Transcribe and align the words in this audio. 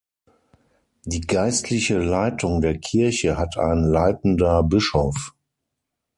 Die 1.03 1.21
Geistliche 1.21 1.99
Leitung 1.99 2.59
der 2.61 2.79
Kirche 2.79 3.37
hat 3.37 3.59
ein 3.59 3.83
"Leitender 3.83 4.63
Bischof". 4.63 5.35